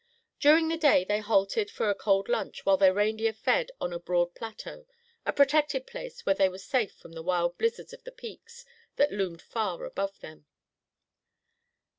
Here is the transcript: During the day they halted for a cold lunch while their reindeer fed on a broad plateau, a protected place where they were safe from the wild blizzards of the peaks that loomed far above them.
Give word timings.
During 0.39 0.67
the 0.69 0.77
day 0.79 1.03
they 1.03 1.19
halted 1.19 1.69
for 1.69 1.87
a 1.91 1.93
cold 1.93 2.27
lunch 2.27 2.65
while 2.65 2.75
their 2.75 2.91
reindeer 2.91 3.33
fed 3.33 3.69
on 3.79 3.93
a 3.93 3.99
broad 3.99 4.33
plateau, 4.33 4.87
a 5.27 5.31
protected 5.31 5.85
place 5.85 6.25
where 6.25 6.33
they 6.33 6.49
were 6.49 6.57
safe 6.57 6.95
from 6.95 7.11
the 7.11 7.21
wild 7.21 7.55
blizzards 7.59 7.93
of 7.93 8.03
the 8.03 8.11
peaks 8.11 8.65
that 8.95 9.11
loomed 9.11 9.43
far 9.43 9.85
above 9.85 10.19
them. 10.21 10.47